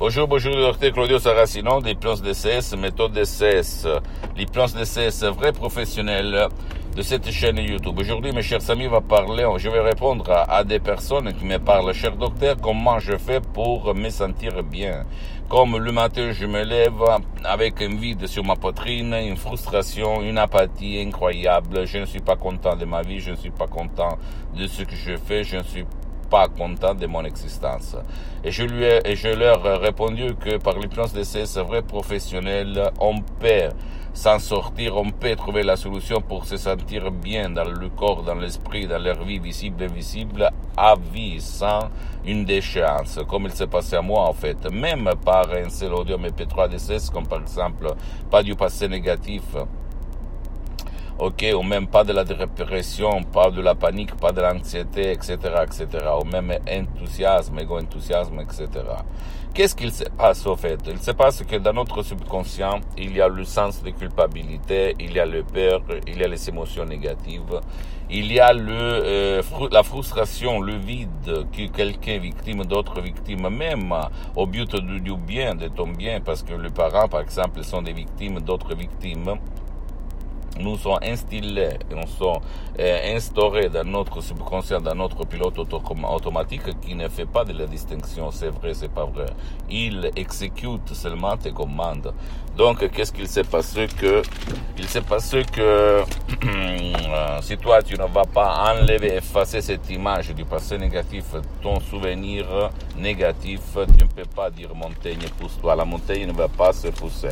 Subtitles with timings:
[0.00, 3.84] Bonjour, bonjour, docteur Claudio Saracino d'Hypnose DCS, méthode DCS,
[4.36, 6.46] l'hypnose DCS, vrai professionnel
[6.94, 7.98] de cette chaîne YouTube.
[7.98, 11.92] Aujourd'hui, mes chers amis, va parler, je vais répondre à, des personnes qui me parlent,
[11.92, 15.04] cher docteur, comment je fais pour me sentir bien?
[15.48, 17.02] Comme le matin, je me lève
[17.42, 21.86] avec un vide sur ma poitrine, une frustration, une apathie incroyable.
[21.86, 24.16] Je ne suis pas content de ma vie, je ne suis pas content
[24.56, 25.84] de ce que je fais, je ne suis
[26.30, 27.96] pas content de mon existence.
[28.44, 32.90] Et je lui et je leur ai répondu que par l'hypnose de ces vrais professionnels,
[33.00, 33.70] on peut
[34.14, 38.34] s'en sortir, on peut trouver la solution pour se sentir bien dans le corps, dans
[38.34, 41.88] l'esprit, dans leur vie visible et invisible, à vie, sans
[42.24, 46.18] une déchéance, comme il s'est passé à moi en fait, même par un seul audio
[46.18, 47.94] MP3 DCS, comme par exemple
[48.30, 49.44] pas du passé négatif,
[51.18, 55.36] ok, ou même pas de la dépression, pas de la panique, pas de l'anxiété, etc.,
[55.64, 55.86] etc.,
[56.20, 58.68] ou même enthousiasme, égo-enthousiasme, etc.
[59.52, 60.78] Qu'est-ce qu'il se passe au fait?
[60.86, 65.12] Il se passe que dans notre subconscient, il y a le sens de culpabilité, il
[65.12, 67.60] y a le peur, il y a les émotions négatives,
[68.10, 73.92] il y a le, euh, la frustration, le vide que quelqu'un victime d'autres victimes, même
[74.36, 77.92] au but du bien, de ton bien, parce que les parents, par exemple, sont des
[77.92, 79.34] victimes d'autres victimes
[80.58, 82.40] nous sont instillés, nous sont
[82.78, 87.66] euh, instaurés dans notre subconscient, dans notre pilote automatique qui ne fait pas de la
[87.66, 89.26] distinction, c'est vrai, c'est pas vrai.
[89.70, 92.12] Il exécute seulement tes commandes.
[92.56, 94.22] Donc, qu'est-ce qu'il s'est passé que,
[94.76, 96.02] il s'est passé que,
[97.40, 101.24] si toi tu ne vas pas enlever, effacer cette image du passé négatif,
[101.62, 102.46] ton souvenir
[102.96, 103.60] négatif,
[103.96, 105.76] tu ne peux pas dire montagne pousse-toi.
[105.76, 107.28] La montagne ne va pas se pousser.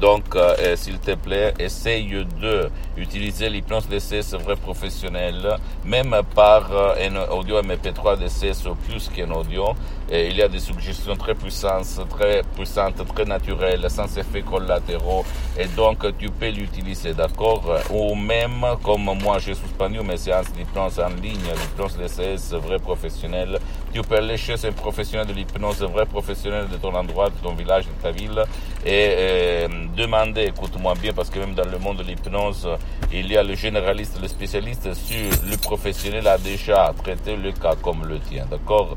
[0.00, 6.72] Donc, euh, euh, s'il te plaît, essaye de utiliser l'hypnose DCS vrai professionnel, même par
[6.72, 9.74] euh, un audio MP3 DCS plus qu'un audio.
[10.12, 15.24] Et il y a des suggestions très puissantes, très puissantes, très naturelles, sans effets collatéraux.
[15.56, 17.62] Et donc, tu peux l'utiliser, d'accord?
[17.90, 23.60] Ou même, comme moi, j'ai suspendu mes séances d'hypnose en ligne, l'hypnose DCS vrai professionnel.
[23.92, 27.54] Tu peux aller chez un professionnel de l'hypnose vrai professionnel de ton endroit, de ton
[27.54, 28.42] village, de ta ville.
[28.84, 32.68] Et demander, écoute-moi bien, parce que même dans le monde de l'hypnose,
[33.12, 37.76] il y a le généraliste, le spécialiste sur le professionnel a déjà traité le cas
[37.80, 38.96] comme le tien, d'accord?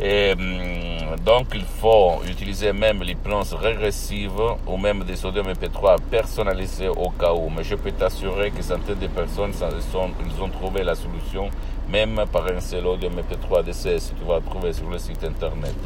[0.00, 6.88] Et hum, donc il faut utiliser même l'hypnose régressive ou même des sodium MP3 personnalisés
[6.88, 7.48] au cas où.
[7.48, 11.48] Mais je peux t'assurer que centaines de personnes ils ont trouvé la solution
[11.88, 15.76] même par un seul audio MP3 DCS que tu vas trouver sur le site internet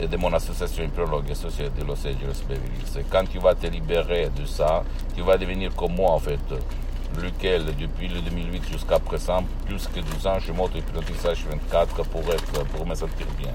[0.00, 3.04] et de mon association hypnologue associée de Los Angeles Beverly Hills.
[3.10, 6.40] Quand tu vas te libérer de ça, tu vas devenir comme moi en fait,
[7.20, 12.22] lequel depuis le 2008 jusqu'à présent, plus que 12 ans, je monte hypnotisage 24 pour
[12.32, 13.52] être, pour me sentir bien.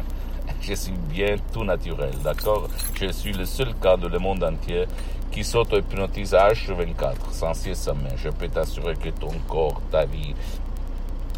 [0.62, 2.68] Je suis bien tout naturel, d'accord?
[2.94, 4.86] Je suis le seul cas de le monde entier
[5.32, 8.16] qui s'auto-hypnotise H24, sans cesse main.
[8.16, 10.34] Je peux t'assurer que ton corps, ta vie,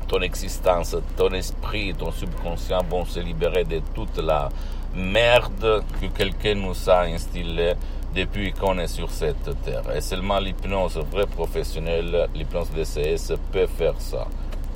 [0.07, 4.49] ton existence, ton esprit, ton subconscient vont se libérer de toute la
[4.95, 7.73] merde que quelqu'un nous a instillé
[8.15, 9.83] depuis qu'on est sur cette terre.
[9.95, 14.27] Et seulement l'hypnose vrai professionnelle, l'hypnose DCS peut faire ça.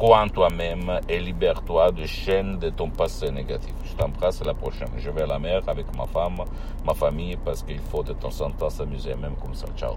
[0.00, 3.74] Crois en toi-même et libère-toi de chaînes de ton passé négatif.
[3.84, 4.88] Je t'embrasse, la prochaine.
[4.96, 6.42] Je vais à la mer avec ma femme,
[6.86, 9.66] ma famille, parce qu'il faut de temps en temps s'amuser, même comme ça.
[9.76, 9.96] Ciao.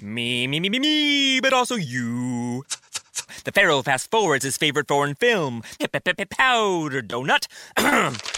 [0.00, 2.64] Me, me, me, me, me, but also you.
[3.44, 5.60] The Pharaoh fast forwards his favorite foreign film,
[6.38, 7.46] Powder Donut.